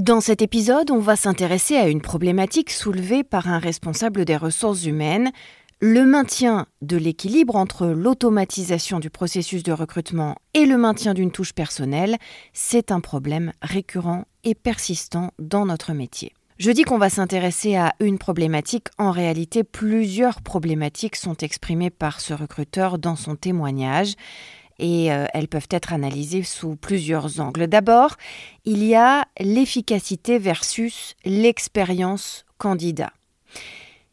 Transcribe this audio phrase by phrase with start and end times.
[0.00, 4.86] Dans cet épisode, on va s'intéresser à une problématique soulevée par un responsable des ressources
[4.86, 5.30] humaines,
[5.78, 11.52] le maintien de l'équilibre entre l'automatisation du processus de recrutement et le maintien d'une touche
[11.52, 12.16] personnelle,
[12.54, 16.32] c'est un problème récurrent et persistant dans notre métier.
[16.56, 22.22] Je dis qu'on va s'intéresser à une problématique, en réalité plusieurs problématiques sont exprimées par
[22.22, 24.14] ce recruteur dans son témoignage
[24.80, 27.66] et euh, elles peuvent être analysées sous plusieurs angles.
[27.66, 28.16] D'abord,
[28.64, 33.12] il y a l'efficacité versus l'expérience candidat.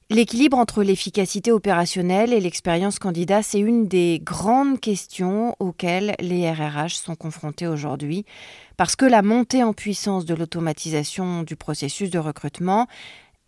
[0.09, 6.95] L'équilibre entre l'efficacité opérationnelle et l'expérience candidat, c'est une des grandes questions auxquelles les RRH
[6.95, 8.25] sont confrontés aujourd'hui,
[8.77, 12.87] parce que la montée en puissance de l'automatisation du processus de recrutement,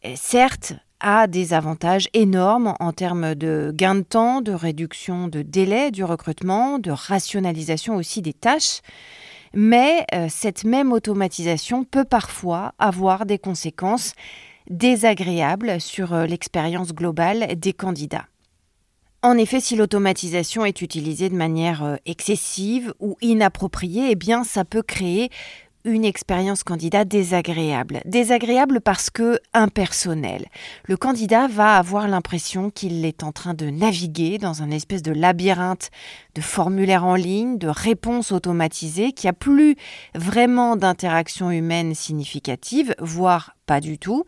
[0.03, 5.41] eh, certes, a des avantages énormes en termes de gain de temps, de réduction de
[5.41, 8.81] délai du recrutement, de rationalisation aussi des tâches,
[9.53, 14.13] mais euh, cette même automatisation peut parfois avoir des conséquences
[14.69, 18.25] désagréable sur euh, l'expérience globale des candidats.
[19.21, 24.63] En effet, si l'automatisation est utilisée de manière euh, excessive ou inappropriée, eh bien ça
[24.63, 25.29] peut créer
[25.85, 28.01] une expérience candidat désagréable.
[28.05, 30.45] Désagréable parce que impersonnelle.
[30.85, 35.11] Le candidat va avoir l'impression qu'il est en train de naviguer dans un espèce de
[35.11, 35.89] labyrinthe
[36.35, 39.75] de formulaires en ligne, de réponses automatisées, qui a plus
[40.15, 44.25] vraiment d'interaction humaine significative, voire pas du tout.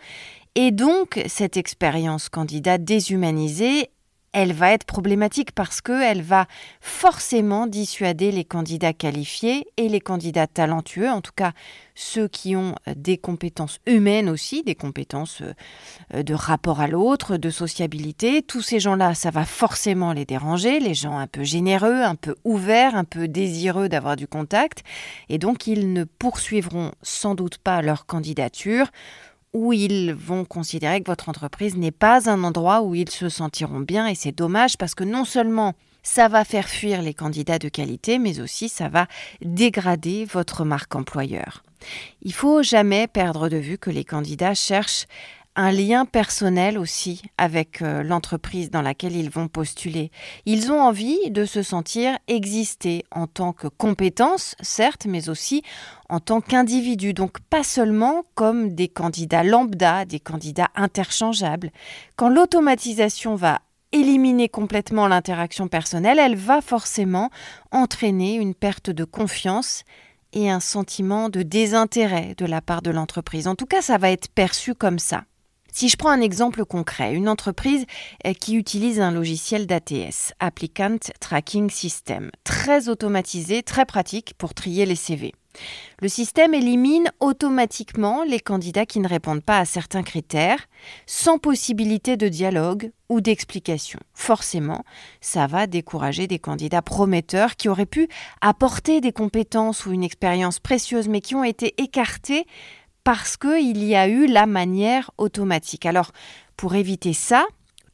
[0.56, 3.90] Et donc, cette expérience candidat déshumanisée
[4.34, 6.48] elle va être problématique parce qu'elle va
[6.80, 11.52] forcément dissuader les candidats qualifiés et les candidats talentueux, en tout cas
[11.94, 15.44] ceux qui ont des compétences humaines aussi, des compétences
[16.14, 18.42] euh, de rapport à l'autre, de sociabilité.
[18.42, 22.36] Tous ces gens-là, ça va forcément les déranger, les gens un peu généreux, un peu
[22.44, 24.84] ouverts, un peu désireux d'avoir du contact,
[25.30, 28.88] et donc ils ne poursuivront sans doute pas leur candidature
[29.54, 33.82] où ils vont considérer que votre entreprise n'est pas un endroit où ils se sentiront
[33.82, 35.74] bien et c'est dommage parce que non seulement
[36.04, 39.08] ça va faire fuir les candidats de qualité, mais aussi ça va
[39.42, 41.64] dégrader votre marque employeur.
[42.22, 45.06] Il faut jamais perdre de vue que les candidats cherchent
[45.56, 50.12] un lien personnel aussi avec euh, l'entreprise dans laquelle ils vont postuler.
[50.46, 55.62] Ils ont envie de se sentir exister en tant que compétence, certes, mais aussi
[56.10, 57.14] en tant qu'individu.
[57.14, 61.72] Donc pas seulement comme des candidats lambda, des candidats interchangeables.
[62.16, 63.60] Quand l'automatisation va
[63.92, 67.30] éliminer complètement l'interaction personnelle, elle va forcément
[67.72, 69.84] entraîner une perte de confiance
[70.34, 73.48] et un sentiment de désintérêt de la part de l'entreprise.
[73.48, 75.26] En tout cas, ça va être perçu comme ça.
[75.74, 77.86] Si je prends un exemple concret, une entreprise
[78.28, 84.86] euh, qui utilise un logiciel d'ATS, Applicant Tracking System, très automatisé, très pratique pour trier
[84.86, 85.34] les CV.
[86.02, 90.68] Le système élimine automatiquement les candidats qui ne répondent pas à certains critères,
[91.06, 94.00] sans possibilité de dialogue ou d'explication.
[94.14, 94.84] Forcément,
[95.20, 98.08] ça va décourager des candidats prometteurs qui auraient pu
[98.40, 102.46] apporter des compétences ou une expérience précieuse, mais qui ont été écartés
[103.04, 105.86] parce qu'il y a eu la manière automatique.
[105.86, 106.12] Alors,
[106.58, 107.46] pour éviter ça,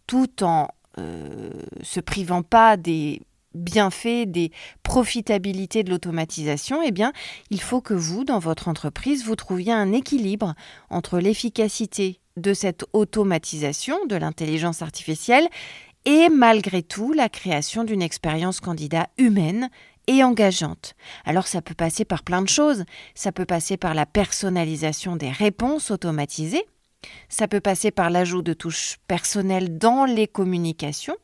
[0.05, 0.67] tout en
[0.99, 1.51] euh,
[1.83, 3.21] se privant pas des
[3.53, 4.51] bienfaits, des
[4.83, 7.11] profitabilités de l'automatisation, eh bien,
[7.49, 10.53] il faut que vous, dans votre entreprise, vous trouviez un équilibre
[10.89, 15.47] entre l'efficacité de cette automatisation de l'intelligence artificielle
[16.05, 19.69] et malgré tout la création d'une expérience candidat humaine
[20.07, 20.95] et engageante.
[21.25, 22.85] Alors ça peut passer par plein de choses.
[23.13, 26.65] Ça peut passer par la personnalisation des réponses automatisées.
[27.29, 31.17] Ça peut passer par l'ajout de touches personnelles dans les communications,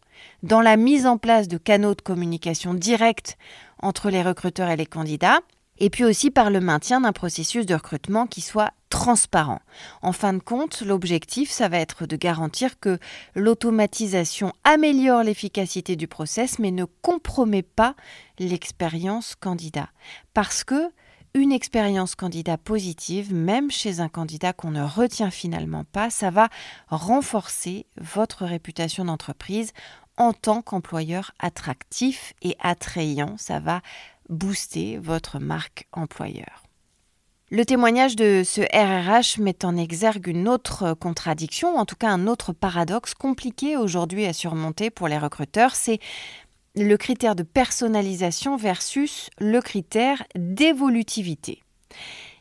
[0.44, 3.38] dans la mise en place de canaux de communication directs
[3.82, 5.40] entre les recruteurs et les candidats.
[5.80, 9.60] Et puis aussi par le maintien d'un processus de recrutement qui soit transparent.
[10.02, 13.00] En fin de compte, l'objectif, ça va être de garantir que
[13.36, 17.96] l'automatisation améliore l'efficacité du process, mais ne compromet pas
[18.38, 19.90] l'expérience candidat.
[20.34, 20.92] Parce que
[21.36, 26.50] une expérience candidat positive, même chez un candidat qu'on ne retient finalement pas, ça va
[26.90, 29.72] renforcer votre réputation d'entreprise
[30.18, 33.36] en tant qu'employeur attractif et attrayant.
[33.38, 33.82] Ça va
[34.30, 36.64] booster votre marque employeur.
[37.52, 42.26] Le témoignage de ce RRH met en exergue une autre contradiction, en tout cas un
[42.26, 46.00] autre paradoxe compliqué aujourd'hui à surmonter pour les recruteurs, c'est
[46.76, 51.62] le critère de personnalisation versus le critère d'évolutivité.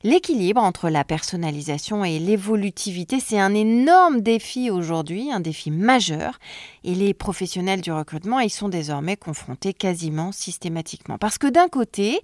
[0.04, 6.40] L'équilibre entre la personnalisation et l'évolutivité, c'est un énorme défi aujourd'hui, un défi majeur,
[6.82, 11.18] et les professionnels du recrutement y sont désormais confrontés quasiment systématiquement.
[11.18, 12.20] Parce que d'un côté,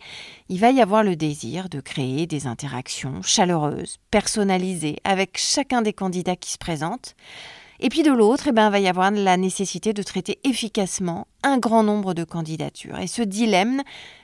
[0.48, 5.92] il va y avoir le désir de créer des interactions chaleureuses, personnalisées, avec chacun des
[5.92, 7.14] candidats qui se présentent.
[7.80, 11.28] Et puis de l'autre, eh ben, il va y avoir la nécessité de traiter efficacement
[11.44, 12.98] un grand nombre de candidatures.
[12.98, 13.82] Et ce dilemme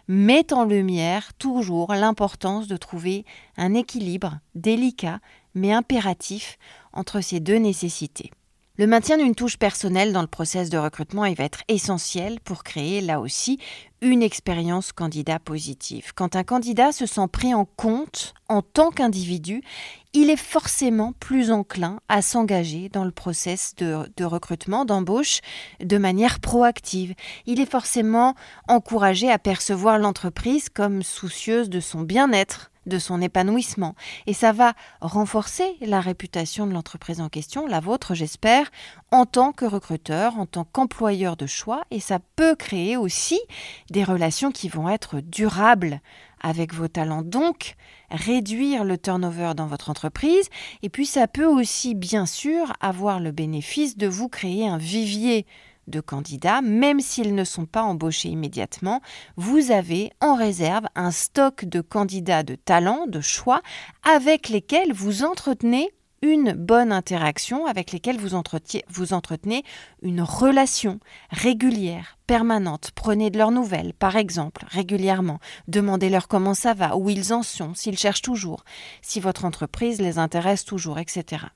[0.08, 3.24] met en lumière toujours l'importance de trouver
[3.56, 5.20] un équilibre délicat
[5.54, 6.58] mais impératif
[6.92, 8.30] entre ces deux nécessités.
[8.76, 12.64] Le maintien d'une touche personnelle dans le process de recrutement il va être essentiel pour
[12.64, 13.60] créer là aussi
[14.02, 16.12] une expérience candidat positive.
[16.16, 19.62] Quand un candidat se sent pris en compte en tant qu'individu,
[20.14, 25.40] il est forcément plus enclin à s'engager dans le process de, de recrutement, d'embauche,
[25.80, 27.14] de manière proactive.
[27.46, 28.34] Il est forcément
[28.68, 33.94] encouragé à percevoir l'entreprise comme soucieuse de son bien-être, de son épanouissement.
[34.26, 38.70] Et ça va renforcer la réputation de l'entreprise en question, la vôtre j'espère,
[39.10, 41.82] en tant que recruteur, en tant qu'employeur de choix.
[41.90, 43.40] Et ça peut créer aussi
[43.90, 46.00] des relations qui vont être durables
[46.44, 47.22] avec vos talents.
[47.22, 47.74] Donc,
[48.10, 50.48] réduire le turnover dans votre entreprise.
[50.82, 55.46] Et puis, ça peut aussi, bien sûr, avoir le bénéfice de vous créer un vivier
[55.88, 59.00] de candidats, même s'ils ne sont pas embauchés immédiatement,
[59.36, 63.60] vous avez en réserve un stock de candidats de talent, de choix,
[64.02, 65.90] avec lesquels vous entretenez
[66.24, 68.36] une bonne interaction, avec lesquels vous,
[68.88, 69.64] vous entretenez
[70.02, 70.98] une relation
[71.30, 72.90] régulière, permanente.
[72.94, 75.38] Prenez de leurs nouvelles, par exemple, régulièrement.
[75.68, 78.64] Demandez-leur comment ça va, où ils en sont, s'ils cherchent toujours,
[79.02, 81.46] si votre entreprise les intéresse toujours, etc.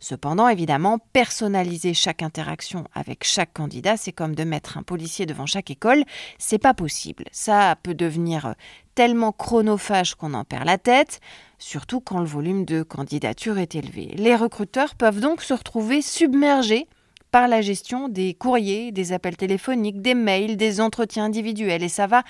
[0.00, 5.46] Cependant, évidemment, personnaliser chaque interaction avec chaque candidat, c'est comme de mettre un policier devant
[5.46, 6.04] chaque école,
[6.38, 7.24] c'est pas possible.
[7.32, 8.54] Ça peut devenir
[8.94, 11.20] tellement chronophage qu'on en perd la tête,
[11.58, 14.14] surtout quand le volume de candidatures est élevé.
[14.16, 16.86] Les recruteurs peuvent donc se retrouver submergés
[17.30, 22.06] par la gestion des courriers, des appels téléphoniques, des mails, des entretiens individuels et ça
[22.06, 22.22] va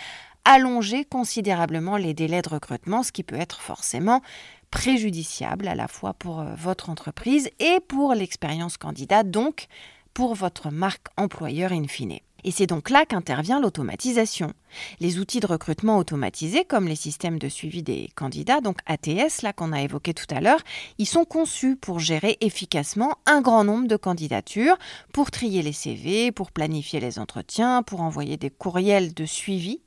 [0.44, 4.22] allonger considérablement les délais de recrutement, ce qui peut être forcément
[4.70, 9.66] préjudiciable à la fois pour euh, votre entreprise et pour l'expérience candidat, donc
[10.14, 12.18] pour votre marque employeur in fine.
[12.44, 14.52] Et c'est donc là qu'intervient l'automatisation.
[15.00, 19.52] Les outils de recrutement automatisés, comme les systèmes de suivi des candidats, donc ATS, là
[19.52, 20.60] qu'on a évoqué tout à l'heure,
[20.98, 24.78] ils sont conçus pour gérer efficacement un grand nombre de candidatures,
[25.12, 29.80] pour trier les CV, pour planifier les entretiens, pour envoyer des courriels de suivi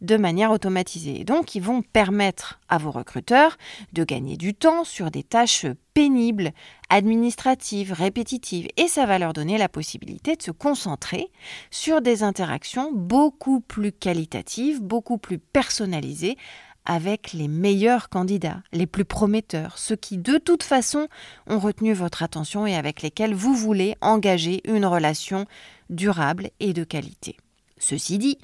[0.00, 1.24] de manière automatisée.
[1.24, 3.56] Donc, ils vont permettre à vos recruteurs
[3.92, 6.52] de gagner du temps sur des tâches pénibles,
[6.90, 11.30] administratives, répétitives, et ça va leur donner la possibilité de se concentrer
[11.70, 16.36] sur des interactions beaucoup plus qualitatives, beaucoup plus personnalisées
[16.86, 21.08] avec les meilleurs candidats, les plus prometteurs, ceux qui de toute façon
[21.48, 25.46] ont retenu votre attention et avec lesquels vous voulez engager une relation
[25.90, 27.36] durable et de qualité.
[27.88, 28.36] Ceci dit,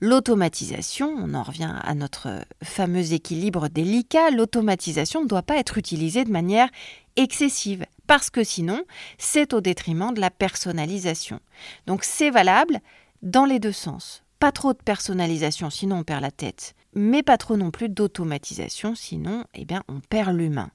[0.00, 6.22] l'automatisation, on en revient à notre fameux équilibre délicat, l'automatisation ne doit pas être utilisée
[6.22, 6.68] de manière
[7.16, 8.84] excessive, parce que sinon,
[9.18, 11.40] c'est au détriment de la personnalisation.
[11.88, 12.78] Donc c'est valable
[13.22, 14.22] dans les deux sens.
[14.38, 18.94] Pas trop de personnalisation, sinon on perd la tête, mais pas trop non plus d'automatisation,
[18.94, 20.70] sinon eh bien, on perd l'humain.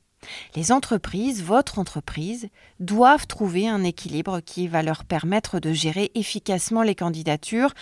[0.55, 2.49] Les entreprises, votre entreprise,
[2.79, 7.73] doivent trouver un équilibre qui va leur permettre de gérer efficacement les candidatures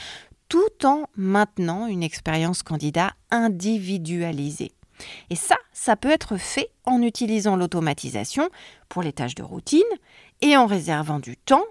[0.49, 4.71] tout en maintenant une expérience candidat individualisée.
[5.29, 8.49] Et ça, ça peut être fait en utilisant l'automatisation
[8.89, 9.81] pour les tâches de routine
[10.41, 11.65] et en réservant du temps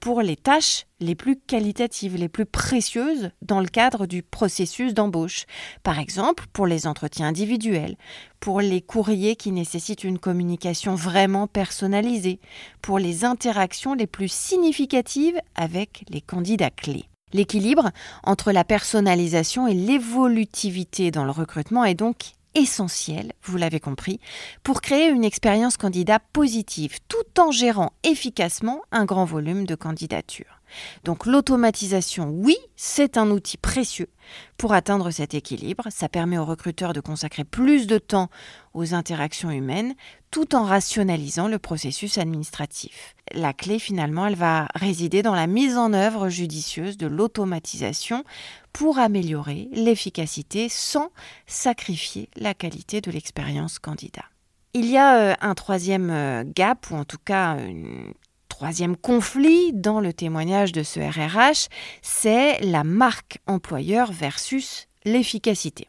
[0.00, 5.46] pour les tâches les plus qualitatives, les plus précieuses dans le cadre du processus d'embauche.
[5.82, 7.96] Par exemple, pour les entretiens individuels,
[8.38, 12.40] pour les courriers qui nécessitent une communication vraiment personnalisée,
[12.82, 17.06] pour les interactions les plus significatives avec les candidats clés.
[17.32, 17.90] L'équilibre
[18.24, 24.20] entre la personnalisation et l'évolutivité dans le recrutement est donc essentiel, vous l'avez compris,
[24.62, 30.59] pour créer une expérience candidat positive tout en gérant efficacement un grand volume de candidatures.
[31.04, 34.08] Donc l'automatisation, oui, c'est un outil précieux
[34.56, 35.84] pour atteindre cet équilibre.
[35.90, 38.30] Ça permet aux recruteurs de consacrer plus de temps
[38.74, 39.94] aux interactions humaines
[40.30, 43.14] tout en rationalisant le processus administratif.
[43.32, 48.24] La clé finalement, elle va résider dans la mise en œuvre judicieuse de l'automatisation
[48.72, 51.10] pour améliorer l'efficacité sans
[51.46, 54.24] sacrifier la qualité de l'expérience candidat.
[54.72, 58.12] Il y a euh, un troisième euh, gap, ou en tout cas une
[58.60, 61.68] troisième conflit dans le témoignage de ce RRH,
[62.02, 65.88] c'est la marque employeur versus l'efficacité.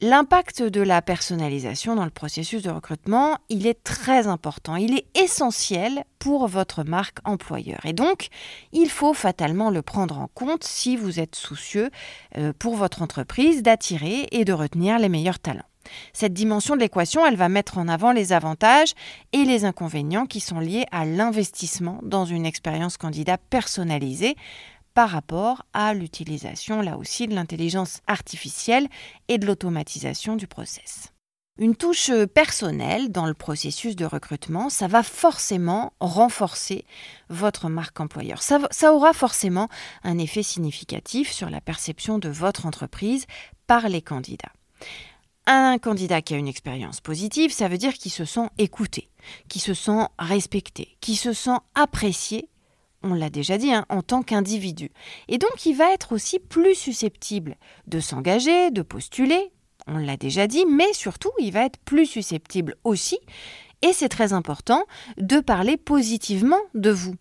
[0.00, 5.06] L'impact de la personnalisation dans le processus de recrutement, il est très important, il est
[5.18, 7.84] essentiel pour votre marque employeur.
[7.84, 8.28] Et donc,
[8.70, 11.90] il faut fatalement le prendre en compte si vous êtes soucieux
[12.38, 15.69] euh, pour votre entreprise d'attirer et de retenir les meilleurs talents.
[16.12, 18.94] Cette dimension de l'équation, elle va mettre en avant les avantages
[19.32, 24.36] et les inconvénients qui sont liés à l'investissement dans une expérience candidat personnalisée
[24.94, 28.88] par rapport à l'utilisation, là aussi, de l'intelligence artificielle
[29.28, 31.12] et de l'automatisation du process.
[31.58, 36.86] Une touche personnelle dans le processus de recrutement, ça va forcément renforcer
[37.28, 38.42] votre marque employeur.
[38.42, 39.68] Ça, aura forcément
[40.02, 43.26] un effet significatif sur la perception de votre entreprise
[43.66, 44.52] par les candidats.
[45.52, 49.10] Un candidat qui a une expérience positive, ça veut dire qu'il se sent écouté,
[49.48, 52.48] qu'il se sent respecté, qu'il se sent apprécié,
[53.02, 54.92] on l'a déjà dit, hein, en tant qu'individu.
[55.26, 57.56] Et donc il va être aussi plus susceptible
[57.88, 59.50] de s'engager, de postuler,
[59.88, 63.18] on l'a déjà dit, mais surtout il va être plus susceptible aussi,
[63.82, 64.84] et c'est très important,
[65.16, 67.16] de parler positivement de vous.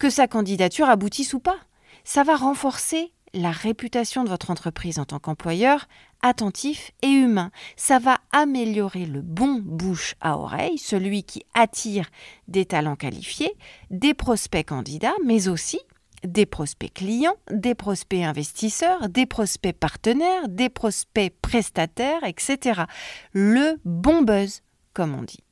[0.00, 1.58] Que sa candidature aboutisse ou pas.
[2.02, 5.86] Ça va renforcer la réputation de votre entreprise en tant qu'employeur
[6.22, 7.50] attentif et humain.
[7.76, 12.10] Ça va améliorer le bon bouche à oreille, celui qui attire
[12.48, 13.52] des talents qualifiés,
[13.90, 15.80] des prospects candidats, mais aussi
[16.24, 22.82] des prospects clients, des prospects investisseurs, des prospects partenaires, des prospects prestataires, etc.
[23.32, 24.62] Le bon buzz,
[24.92, 25.42] comme on dit.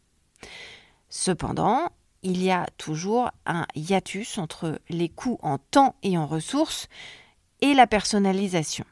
[1.08, 1.88] Cependant,
[2.22, 6.88] il y a toujours un hiatus entre les coûts en temps et en ressources
[7.60, 8.84] et la personnalisation.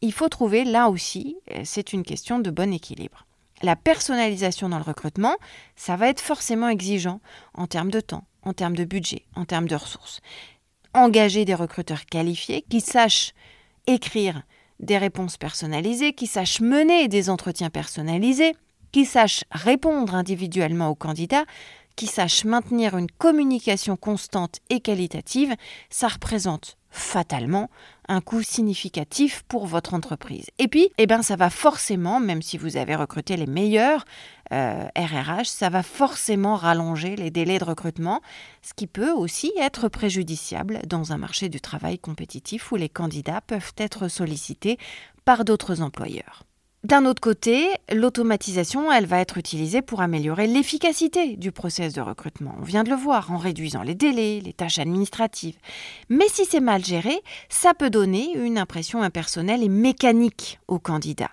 [0.00, 3.26] Il faut trouver là aussi, euh, c'est une question de bon équilibre.
[3.62, 5.36] La personnalisation dans le recrutement,
[5.76, 7.20] ça va être forcément exigeant
[7.54, 10.20] en termes de temps, en termes de budget, en termes de ressources.
[10.92, 13.32] Engager des recruteurs qualifiés qui sachent
[13.86, 14.42] écrire
[14.80, 18.54] des réponses personnalisées, qui sachent mener des entretiens personnalisés,
[18.92, 21.44] qui sachent répondre individuellement aux candidats,
[21.96, 25.54] qui sachent maintenir une communication constante et qualitative,
[25.90, 27.70] ça représente fatalement
[28.08, 30.46] un coût significatif pour votre entreprise.
[30.58, 34.04] Et puis, eh ben, ça va forcément, même si vous avez recruté les meilleurs
[34.50, 38.20] RRH, euh, ça va forcément rallonger les délais de recrutement,
[38.62, 43.40] ce qui peut aussi être préjudiciable dans un marché du travail compétitif où les candidats
[43.40, 44.78] peuvent être sollicités
[45.24, 46.44] par d'autres employeurs.
[46.84, 52.54] D'un autre côté, l'automatisation, elle va être utilisée pour améliorer l'efficacité du process de recrutement.
[52.60, 55.56] On vient de le voir en réduisant les délais, les tâches administratives.
[56.10, 61.30] Mais si c'est mal géré, ça peut donner une impression impersonnelle et mécanique aux candidats.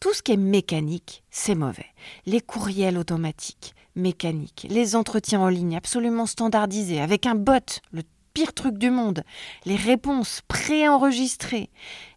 [0.00, 1.92] Tout ce qui est mécanique, c'est mauvais.
[2.24, 8.02] Les courriels automatiques, mécaniques, les entretiens en ligne absolument standardisés, avec un bot, le
[8.36, 9.22] pire truc du monde.
[9.64, 11.70] Les réponses préenregistrées,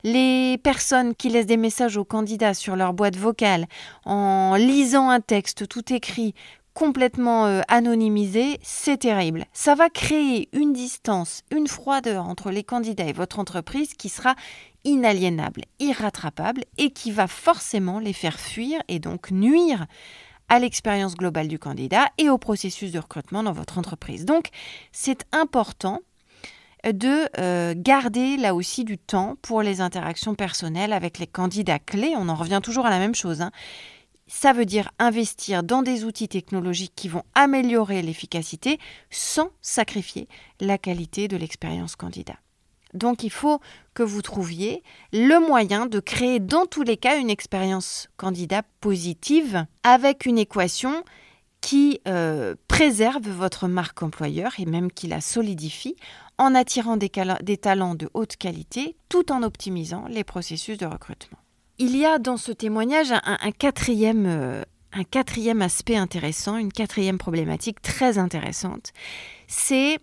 [0.03, 3.67] les personnes qui laissent des messages aux candidats sur leur boîte vocale
[4.03, 6.33] en lisant un texte tout écrit
[6.73, 9.45] complètement euh, anonymisé, c'est terrible.
[9.53, 14.35] Ça va créer une distance, une froideur entre les candidats et votre entreprise qui sera
[14.83, 19.85] inaliénable, irrattrapable et qui va forcément les faire fuir et donc nuire
[20.49, 24.25] à l'expérience globale du candidat et au processus de recrutement dans votre entreprise.
[24.25, 24.49] Donc,
[24.91, 26.01] c'est important
[26.85, 32.13] de euh, garder là aussi du temps pour les interactions personnelles avec les candidats clés.
[32.17, 33.41] On en revient toujours à la même chose.
[33.41, 33.51] Hein.
[34.27, 38.77] Ça veut dire investir dans des outils technologiques qui vont améliorer l'efficacité
[39.09, 40.27] sans sacrifier
[40.59, 42.35] la qualité de l'expérience candidat.
[42.93, 43.59] Donc il faut
[43.93, 44.83] que vous trouviez
[45.13, 51.03] le moyen de créer dans tous les cas une expérience candidat positive avec une équation
[51.61, 55.95] qui euh, préserve votre marque employeur et même qui la solidifie
[56.37, 57.09] en attirant des,
[57.57, 61.37] talents de haute qualité tout en optimisant les processus de recrutement.
[61.77, 63.13] Il y a dans ce témoignage
[63.57, 64.63] quatrième, euh,
[64.93, 68.93] un quatrième aspect intéressant, une quatrième problématique très intéressante.
[69.47, 69.99] C'est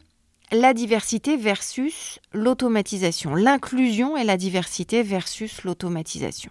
[0.52, 6.50] la diversité versus l'automatisation, l'inclusion et la diversité versus l'automatisation.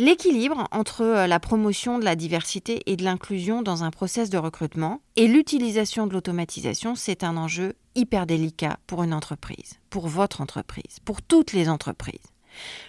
[0.00, 4.38] L'équilibre entre euh, la promotion de la diversité et de l'inclusion dans un process de
[4.38, 10.40] recrutement et l'utilisation de l'automatisation, c'est un enjeu hyper délicat pour une entreprise, pour votre
[10.40, 12.24] entreprise, pour toutes les entreprises.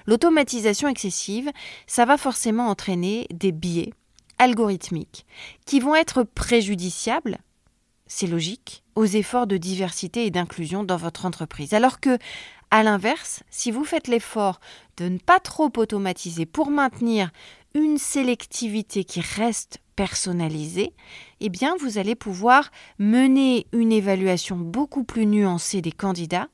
[0.06, 1.52] L'automatisation excessive,
[1.86, 3.92] ça va forcément entraîner des biais
[4.38, 5.26] algorithmiques
[5.66, 7.40] qui vont être préjudiciables,
[8.08, 11.74] c'est logique, aux efforts de diversité et d'inclusion dans votre entreprise.
[11.74, 12.18] Alors que,
[12.72, 14.60] à l'inverse, si vous faites l'effort
[14.98, 17.32] de ne pas trop automatiser pour maintenir
[17.74, 20.94] une sélectivité qui reste personnalisée,
[21.42, 26.48] eh bien vous allez pouvoir mener une évaluation beaucoup plus nuancée des candidats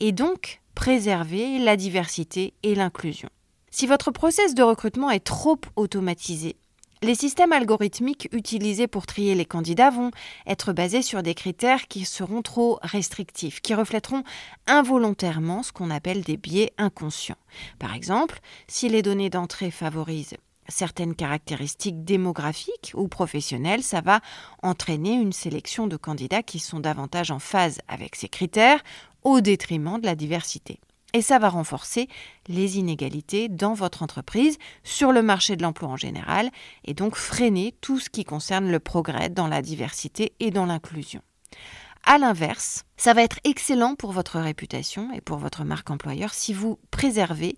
[0.00, 3.28] et donc préserver la diversité et l'inclusion.
[3.70, 6.56] Si votre process de recrutement est trop automatisé,
[7.02, 10.12] les systèmes algorithmiques utilisés pour trier les candidats vont
[10.46, 14.22] être basés sur des critères qui seront trop restrictifs, qui reflèteront
[14.68, 17.36] involontairement ce qu'on appelle des biais inconscients.
[17.80, 20.36] Par exemple, si les données d'entrée favorisent
[20.68, 24.20] certaines caractéristiques démographiques ou professionnelles, ça va
[24.62, 28.82] entraîner une sélection de candidats qui sont davantage en phase avec ces critères
[29.24, 30.78] au détriment de la diversité.
[31.12, 32.08] Et ça va renforcer
[32.48, 36.50] les inégalités dans votre entreprise, sur le marché de l'emploi en général,
[36.84, 41.20] et donc freiner tout ce qui concerne le progrès dans la diversité et dans l'inclusion.
[42.04, 46.52] À l'inverse, ça va être excellent pour votre réputation et pour votre marque employeur si
[46.52, 47.56] vous préservez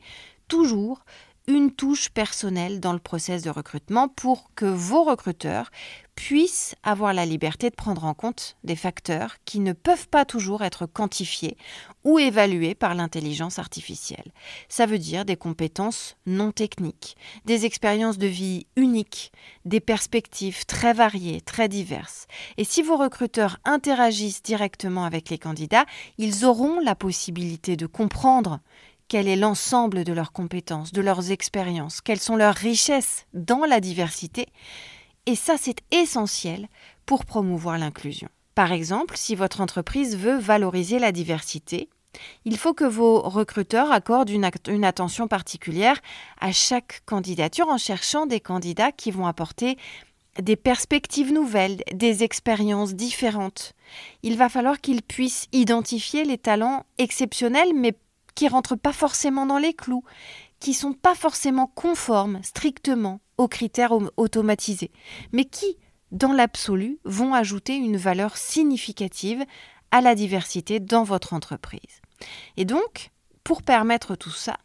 [0.49, 1.05] toujours
[1.47, 5.71] une touche personnelle dans le process de recrutement pour que vos recruteurs
[6.15, 10.63] puissent avoir la liberté de prendre en compte des facteurs qui ne peuvent pas toujours
[10.63, 11.57] être quantifiés
[12.05, 14.33] ou évalués par l'intelligence artificielle.
[14.69, 19.33] Ça veut dire des compétences non techniques, des expériences de vie uniques,
[19.65, 22.27] des perspectives très variées, très diverses.
[22.57, 25.85] Et si vos recruteurs interagissent directement avec les candidats,
[26.17, 28.61] ils auront la possibilité de comprendre
[29.09, 33.81] quel est l'ensemble de leurs compétences, de leurs expériences, quelles sont leurs richesses dans la
[33.81, 34.47] diversité?
[35.27, 36.69] Et ça, c'est essentiel
[37.07, 38.29] pour promouvoir l'inclusion.
[38.55, 41.89] Par exemple, si votre entreprise veut valoriser la diversité,
[42.45, 46.01] il faut que vos recruteurs accordent une, attention particulière
[46.41, 49.77] à chaque candidature en cherchant des candidats qui vont apporter
[50.41, 53.73] des perspectives nouvelles, des expériences différentes.
[54.23, 57.95] Il va falloir qu'ils puissent identifier les talents exceptionnels mais
[58.35, 60.05] qui rentrent pas forcément dans les clous,
[60.61, 64.91] qui sont pas forcément conformes strictement aux critères automatisés,
[65.33, 65.77] mais qui,
[66.11, 69.45] dans l'absolu, vont ajouter une valeur significative
[69.91, 72.01] à la diversité dans votre entreprise.
[72.57, 73.11] Et donc,
[73.43, 74.57] pour permettre tout ça,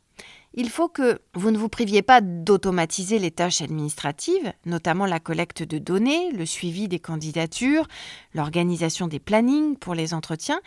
[0.53, 5.63] il faut que vous ne vous priviez pas d'automatiser les tâches administratives, notamment la collecte
[5.63, 7.87] de données, le suivi des candidatures,
[8.33, 10.59] l'organisation des plannings pour les entretiens,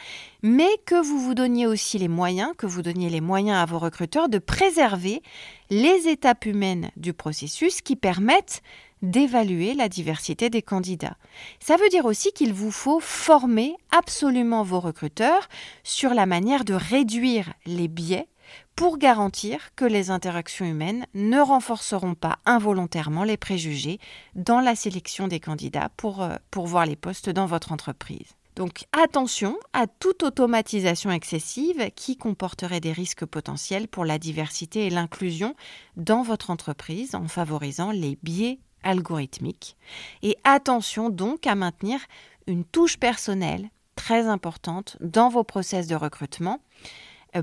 [0.42, 3.78] mais que vous vous donniez aussi les moyens, que vous donniez les moyens à vos
[3.78, 5.22] recruteurs de préserver
[5.70, 8.62] les étapes humaines du processus qui permettent
[9.02, 11.16] d'évaluer la diversité des candidats.
[11.58, 15.48] Ça veut dire aussi qu'il vous faut former absolument vos recruteurs
[15.82, 18.28] sur la manière de réduire les biais
[18.76, 23.98] pour garantir que les interactions humaines ne renforceront pas involontairement les préjugés
[24.34, 28.34] dans la sélection des candidats pour, euh, pour voir les postes dans votre entreprise.
[28.54, 34.90] Donc attention à toute automatisation excessive qui comporterait des risques potentiels pour la diversité et
[34.90, 35.54] l'inclusion
[35.96, 39.76] dans votre entreprise en favorisant les biais algorithmiques.
[40.22, 41.98] Et attention donc à maintenir
[42.46, 46.60] une touche personnelle très importante dans vos process de recrutement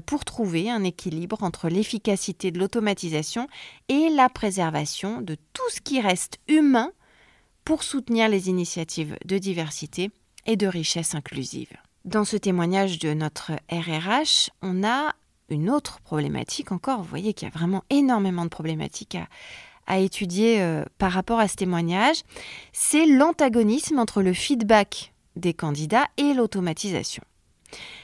[0.05, 3.47] pour trouver un équilibre entre l'efficacité de l'automatisation
[3.87, 6.91] et la préservation de tout ce qui reste humain
[7.65, 10.11] pour soutenir les initiatives de diversité
[10.45, 11.71] et de richesse inclusive.
[12.05, 15.13] Dans ce témoignage de notre RRH, on a
[15.49, 17.01] une autre problématique encore.
[17.01, 19.17] Vous voyez qu'il y a vraiment énormément de problématiques
[19.85, 22.23] à, étudier euh, par rapport à ce témoignage.
[22.73, 27.23] C'est l'antagonisme entre le feedback des candidats et l'automatisation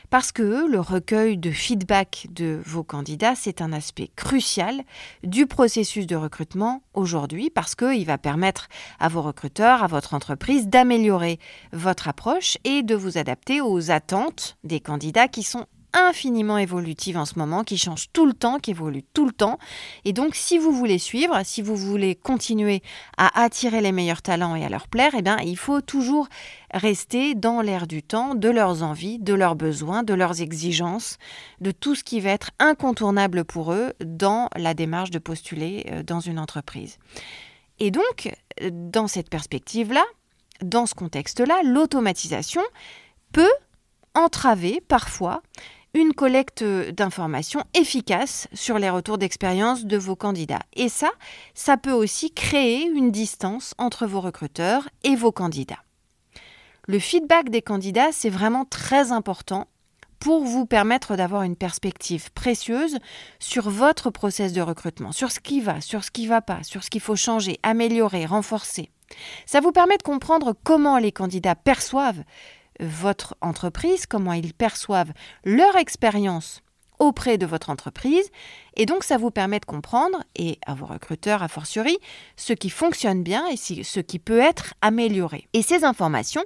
[0.09, 4.81] parce que le recueil de feedback de vos candidats, c'est un aspect crucial
[5.23, 8.67] du processus de recrutement aujourd'hui, parce qu'il va permettre
[8.99, 11.39] à vos recruteurs, à votre entreprise, d'améliorer
[11.73, 15.65] votre approche et de vous adapter aux attentes des candidats qui sont
[15.95, 19.57] infiniment évolutive en ce moment, qui change tout le temps, qui évolue tout le temps.
[20.03, 22.83] Et donc, si vous voulez suivre, si vous voulez continuer
[23.17, 26.27] à attirer les meilleurs talents et à leur plaire, eh bien, il faut toujours
[26.73, 31.17] rester dans l'air du temps, de leurs envies, de leurs besoins, de leurs exigences,
[31.61, 36.03] de tout ce qui va être incontournable pour eux dans la démarche de postuler euh,
[36.03, 36.97] dans une entreprise.
[37.79, 38.33] Et donc,
[38.71, 40.03] dans cette perspective-là,
[40.61, 42.61] dans ce contexte-là, l'automatisation
[43.33, 43.51] peut
[44.13, 45.41] entraver parfois
[45.95, 50.63] une collecte d'informations efficace sur les retours d'expérience de vos candidats.
[50.73, 51.09] Et ça,
[51.53, 55.83] ça peut aussi créer une distance entre vos recruteurs et vos candidats.
[56.87, 59.67] Le feedback des candidats, c'est vraiment très important
[60.19, 62.97] pour vous permettre d'avoir une perspective précieuse
[63.39, 66.63] sur votre process de recrutement, sur ce qui va, sur ce qui ne va pas,
[66.63, 68.89] sur ce qu'il faut changer, améliorer, renforcer.
[69.45, 72.23] Ça vous permet de comprendre comment les candidats perçoivent
[72.79, 76.61] votre entreprise, comment ils perçoivent leur expérience
[76.99, 78.29] auprès de votre entreprise.
[78.77, 81.97] Et donc, ça vous permet de comprendre, et à vos recruteurs a fortiori,
[82.35, 85.47] ce qui fonctionne bien et ce qui peut être amélioré.
[85.53, 86.43] Et ces informations,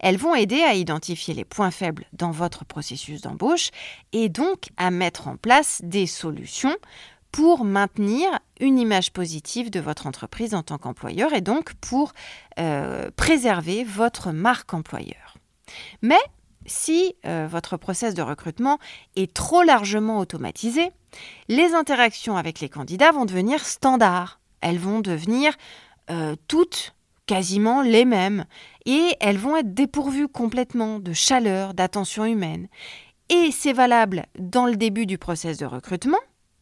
[0.00, 3.70] elles vont aider à identifier les points faibles dans votre processus d'embauche
[4.12, 6.76] et donc à mettre en place des solutions
[7.30, 8.26] pour maintenir
[8.58, 12.12] une image positive de votre entreprise en tant qu'employeur et donc pour
[12.58, 15.37] euh, préserver votre marque employeur.
[16.02, 16.18] Mais
[16.66, 18.78] si euh, votre process de recrutement
[19.16, 20.90] est trop largement automatisé,
[21.48, 24.40] les interactions avec les candidats vont devenir standards.
[24.60, 25.54] Elles vont devenir
[26.10, 26.94] euh, toutes
[27.26, 28.44] quasiment les mêmes
[28.86, 32.68] et elles vont être dépourvues complètement de chaleur, d'attention humaine.
[33.28, 36.18] Et c'est valable dans le début du process de recrutement,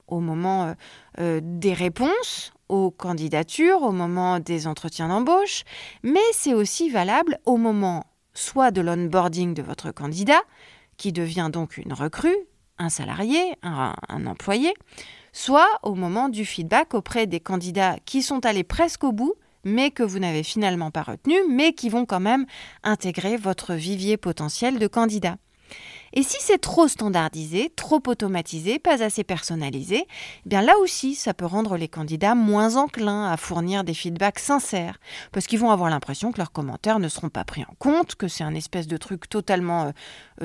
[0.08, 0.74] au moment
[1.20, 5.62] euh, des réponses aux candidatures, au moment des entretiens d'embauche,
[6.02, 8.04] mais c'est aussi valable au moment
[8.36, 10.42] soit de l'onboarding de votre candidat,
[10.96, 12.36] qui devient donc une recrue,
[12.78, 13.94] un salarié, un,
[14.26, 14.72] employé,
[15.32, 19.90] soit au moment du feedback auprès des candidats qui sont allés presque au bout, mais
[19.90, 22.46] que vous n'avez finalement pas retenus, mais qui vont quand même
[22.82, 25.38] intégrer votre vivier potentiel de candidats.
[26.12, 31.34] Et si c'est trop standardisé, trop automatisé, pas assez personnalisé, eh bien là aussi, ça
[31.34, 34.98] peut rendre les candidats moins enclins à fournir des feedbacks sincères,
[35.32, 38.28] parce qu'ils vont avoir l'impression que leurs commentaires ne seront pas pris en compte, que
[38.28, 39.90] c'est un espèce de truc totalement euh,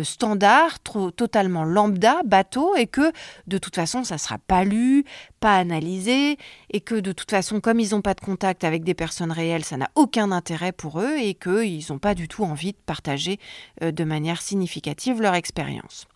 [0.04, 3.12] standard, trop, totalement lambda, bateau, et que
[3.48, 5.06] de toute façon, ça ne sera pas lu,
[5.40, 6.38] pas analysé,
[6.70, 9.66] et que de toute façon, comme ils n'ont pas de contact avec des personnes réelles,
[9.66, 13.40] ça n'a aucun intérêt pour eux, et qu'ils n'ont pas du tout envie de partager
[13.84, 16.08] euh, de manière significative leur expérience.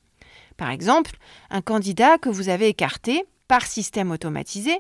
[0.58, 1.18] Par exemple,
[1.50, 4.80] un candidat que vous avez écarté par système automatisé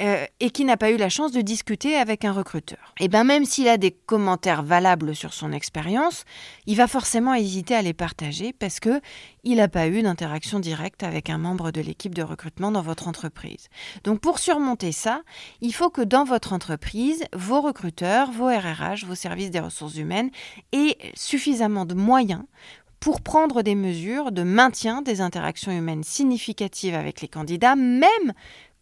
[0.00, 2.94] euh, et qui n'a pas eu la chance de discuter avec un recruteur.
[2.98, 6.24] Et eh bien même s'il a des commentaires valables sur son expérience,
[6.66, 9.00] il va forcément hésiter à les partager parce que
[9.44, 13.06] il n'a pas eu d'interaction directe avec un membre de l'équipe de recrutement dans votre
[13.06, 13.68] entreprise.
[14.02, 15.22] Donc pour surmonter ça,
[15.60, 20.30] il faut que dans votre entreprise, vos recruteurs, vos RRH, vos services des ressources humaines
[20.72, 22.42] aient suffisamment de moyens
[23.02, 28.32] pour prendre des mesures de maintien des interactions humaines significatives avec les candidats, même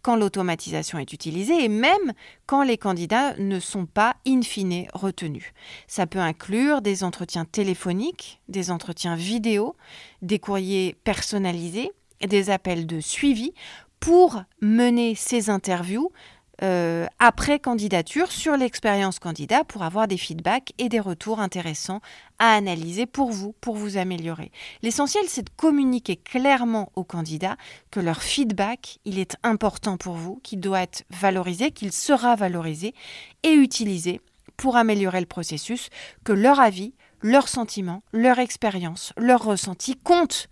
[0.03, 2.13] quand l'automatisation est utilisée et même
[2.47, 5.53] quand les candidats ne sont pas in fine retenus.
[5.87, 9.77] Ça peut inclure des entretiens téléphoniques, des entretiens vidéo,
[10.23, 11.93] des courriers personnalisés,
[12.27, 13.53] des appels de suivi
[13.99, 16.11] pour mener ces interviews
[16.63, 22.01] euh, après candidature sur l'expérience candidat pour avoir des feedbacks et des retours intéressants
[22.39, 24.53] à analyser pour vous, pour vous améliorer.
[24.83, 27.57] L'essentiel, c'est de communiquer clairement aux candidats
[27.91, 32.95] que leur feedback, il est important pour vous, qu'il doit être valorisé, qu'il sera valorisé
[33.43, 34.21] et utilisé
[34.59, 35.89] pour améliorer le processus,
[36.25, 36.93] que leur avis,
[37.23, 40.49] leurs sentiments, leur expérience, leur ressenti comptent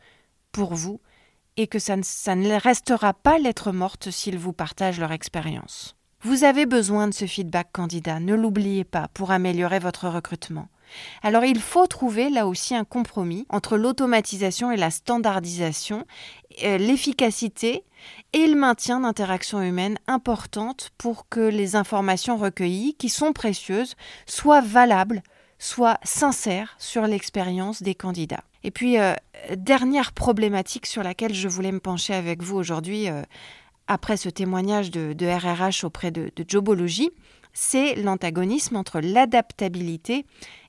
[0.53, 1.01] pour vous
[1.59, 5.98] et que ça ça ne restera pas lettre morte s'ils vous partagent leur expérience.
[6.23, 10.69] Vous avez besoin de ce feedback candidat, ne l'oubliez pas, pour améliorer votre recrutement.
[11.23, 16.07] Alors il faut trouver là aussi un compromis entre l'automatisation et la standardisation,
[16.65, 17.85] euh, l'efficacité
[18.33, 23.95] et le maintien d'interactions humaines importantes pour que les informations recueillies, qui sont précieuses,
[24.27, 25.23] soient valables,
[25.61, 28.45] soient sincères sur l'expérience des candidats.
[28.65, 29.15] Et puis, euh,
[29.57, 33.23] dernière problématique sur laquelle je voulais me pencher avec vous aujourd'hui, euh,
[33.88, 37.11] après ce témoignage de, RRH auprès de, Jobology,
[37.53, 40.27] c'est l'antagonisme entre l'adaptabilité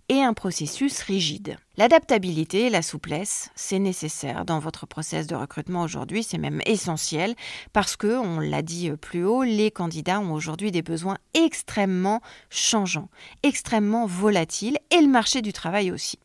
[0.08, 1.58] et un processus rigide.
[1.78, 7.36] L'adaptabilité et la souplesse, c'est nécessaire dans votre process de recrutement aujourd'hui, c'est même essentiel
[7.74, 13.10] parce que, on l'a dit plus haut, les candidats ont aujourd'hui des besoins extrêmement changeants,
[13.44, 16.18] extrêmement volatiles et le marché du travail aussi.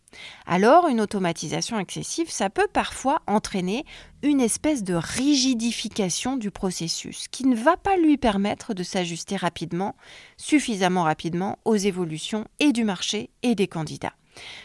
[0.47, 3.85] Alors, une automatisation excessive, ça peut parfois entraîner
[4.23, 9.97] une espèce de rigidification du processus qui ne va pas lui permettre de s'ajuster rapidement,
[10.37, 14.15] suffisamment rapidement, aux évolutions et du marché et des candidats.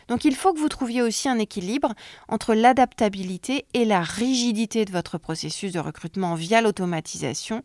[0.08, 1.94] Donc il faut que vous trouviez aussi un équilibre
[2.28, 7.64] entre l'adaptabilité et la rigidité de votre processus de recrutement via l'automatisation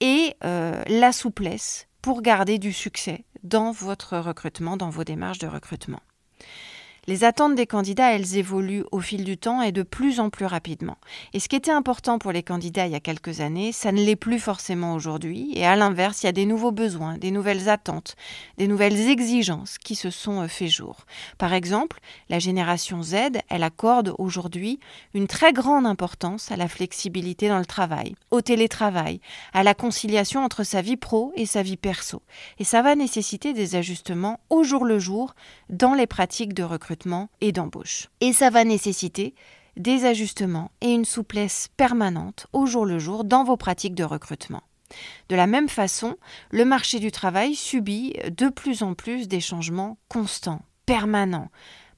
[0.00, 5.46] et euh, la souplesse pour garder du succès dans votre recrutement, dans vos démarches de
[5.46, 6.00] recrutement.
[7.06, 10.44] Les attentes des candidats, elles évoluent au fil du temps et de plus en plus
[10.44, 10.98] rapidement.
[11.32, 14.02] Et ce qui était important pour les candidats il y a quelques années, ça ne
[14.02, 15.50] l'est plus forcément aujourd'hui.
[15.54, 18.16] Et à l'inverse, il y a des nouveaux besoins, des nouvelles attentes,
[18.58, 21.06] des nouvelles exigences qui se sont euh, fait jour.
[21.38, 23.14] Par exemple, la génération Z,
[23.48, 24.78] elle accorde aujourd'hui
[25.14, 29.20] une très grande importance à la flexibilité dans le travail, au télétravail,
[29.52, 32.22] à la conciliation entre sa vie pro et sa vie perso.
[32.58, 35.34] Et ça va nécessiter des ajustements au jour le jour
[35.68, 36.62] dans les pratiques de
[37.40, 38.08] et d'embauche.
[38.20, 39.34] Et ça va nécessiter
[39.76, 44.62] des ajustements et une souplesse permanente au jour le jour dans vos pratiques de recrutement.
[45.28, 46.16] De la même façon,
[46.50, 51.50] le marché du travail subit de plus en plus des changements constants, permanents,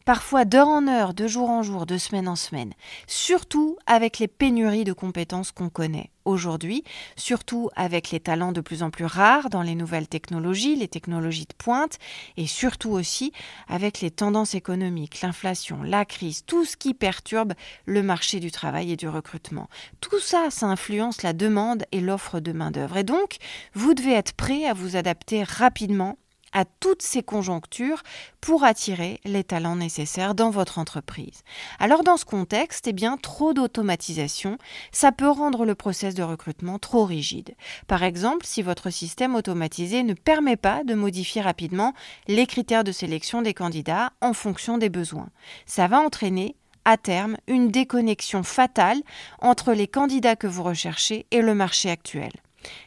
[0.04, 2.72] parfois d'heure en heure, de jour en jour, de semaine en semaine,
[3.06, 6.84] surtout avec les pénuries de compétences qu'on connaît aujourd'hui,
[7.16, 11.46] surtout avec les talents de plus en plus rares dans les nouvelles technologies, les technologies
[11.46, 11.98] de pointe,
[12.36, 13.32] et surtout aussi
[13.68, 17.54] avec les tendances économiques, l'inflation, la crise, tout ce qui perturbe
[17.86, 19.68] le marché du travail et du recrutement.
[20.00, 22.96] Tout ça, ça influence la demande et l'offre de main-d'œuvre.
[22.98, 23.36] Et donc,
[23.74, 26.18] vous devez être prêt à vous adapter rapidement
[26.52, 28.02] à toutes ces conjonctures
[28.40, 31.42] pour attirer les talents nécessaires dans votre entreprise.
[31.78, 34.58] Alors dans ce contexte, eh bien trop d'automatisation,
[34.92, 37.54] ça peut rendre le process de recrutement trop rigide.
[37.86, 41.94] Par exemple, si votre système automatisé ne permet pas de modifier rapidement
[42.28, 45.30] les critères de sélection des candidats en fonction des besoins,
[45.66, 49.00] ça va entraîner à terme une déconnexion fatale
[49.40, 52.32] entre les candidats que vous recherchez et le marché actuel.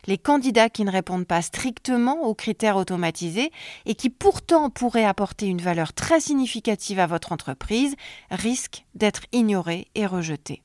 [0.08, 3.52] Les candidats qui ne répondent pas strictement aux critères automatisés
[3.86, 7.96] et qui pourtant pourraient apporter une valeur très significative à votre entreprise
[8.32, 10.62] risquent d'être ignorés et rejetés.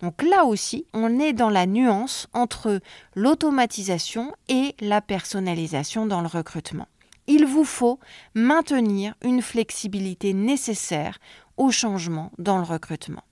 [0.00, 2.80] Donc là aussi, on est dans la nuance entre
[3.14, 6.88] l'automatisation et la personnalisation dans le recrutement.
[7.26, 8.00] Il vous faut
[8.34, 11.18] maintenir une flexibilité nécessaire
[11.56, 13.22] au changement dans le recrutement.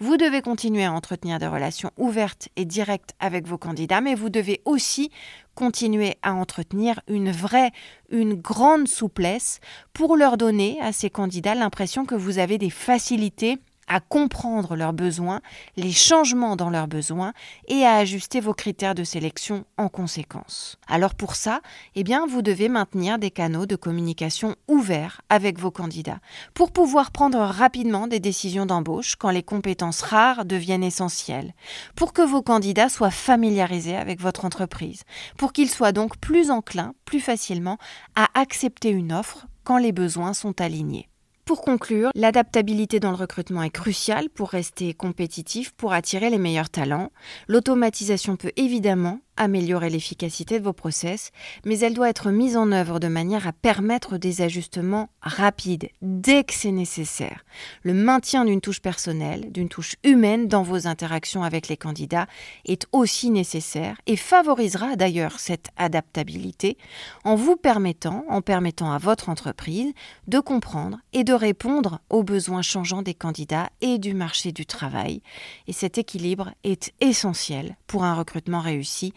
[0.00, 4.30] Vous devez continuer à entretenir des relations ouvertes et directes avec vos candidats, mais vous
[4.30, 5.10] devez aussi
[5.54, 7.70] continuer à entretenir une vraie,
[8.10, 9.60] une grande souplesse
[9.92, 14.92] pour leur donner à ces candidats l'impression que vous avez des facilités à comprendre leurs
[14.92, 15.40] besoins,
[15.76, 17.32] les changements dans leurs besoins
[17.68, 20.78] et à ajuster vos critères de sélection en conséquence.
[20.86, 21.60] Alors pour ça,
[21.94, 26.20] eh bien, vous devez maintenir des canaux de communication ouverts avec vos candidats
[26.54, 31.54] pour pouvoir prendre rapidement des décisions d'embauche quand les compétences rares deviennent essentielles,
[31.96, 35.02] pour que vos candidats soient familiarisés avec votre entreprise,
[35.36, 37.78] pour qu'ils soient donc plus enclins, plus facilement,
[38.14, 41.08] à accepter une offre quand les besoins sont alignés.
[41.44, 46.70] Pour conclure, l'adaptabilité dans le recrutement est cruciale pour rester compétitif, pour attirer les meilleurs
[46.70, 47.10] talents.
[47.48, 51.30] L'automatisation peut évidemment améliorer l'efficacité de vos process,
[51.64, 56.44] mais elle doit être mise en œuvre de manière à permettre des ajustements rapides dès
[56.44, 57.44] que c'est nécessaire.
[57.82, 62.26] Le maintien d'une touche personnelle, d'une touche humaine dans vos interactions avec les candidats
[62.64, 66.76] est aussi nécessaire et favorisera d'ailleurs cette adaptabilité
[67.24, 69.92] en vous permettant, en permettant à votre entreprise
[70.28, 75.22] de comprendre et de répondre aux besoins changeants des candidats et du marché du travail.
[75.66, 79.12] Et cet équilibre est essentiel pour un recrutement réussi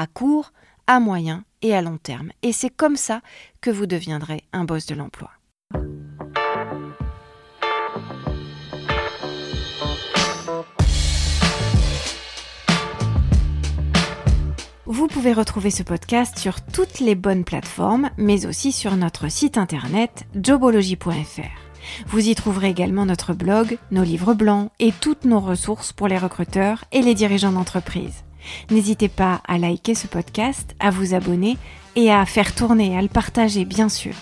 [0.00, 0.52] à court,
[0.86, 2.30] à moyen et à long terme.
[2.42, 3.20] Et c'est comme ça
[3.60, 5.30] que vous deviendrez un boss de l'emploi.
[14.86, 19.58] Vous pouvez retrouver ce podcast sur toutes les bonnes plateformes, mais aussi sur notre site
[19.58, 22.06] internet jobology.fr.
[22.06, 26.18] Vous y trouverez également notre blog, nos livres blancs et toutes nos ressources pour les
[26.18, 28.24] recruteurs et les dirigeants d'entreprise.
[28.70, 31.56] N'hésitez pas à liker ce podcast, à vous abonner
[31.96, 34.14] et à faire tourner, à le partager bien sûr.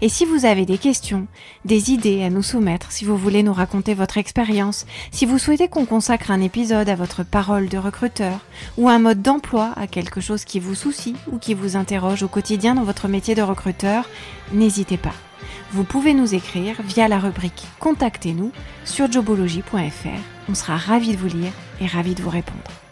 [0.00, 1.26] Et si vous avez des questions,
[1.64, 5.68] des idées à nous soumettre, si vous voulez nous raconter votre expérience, si vous souhaitez
[5.68, 8.40] qu'on consacre un épisode à votre parole de recruteur
[8.76, 12.28] ou un mode d'emploi à quelque chose qui vous soucie ou qui vous interroge au
[12.28, 14.08] quotidien dans votre métier de recruteur,
[14.52, 15.14] n'hésitez pas.
[15.72, 18.52] Vous pouvez nous écrire via la rubrique Contactez-nous
[18.84, 20.20] sur jobology.fr.
[20.48, 22.83] On sera ravis de vous lire et ravis de vous répondre.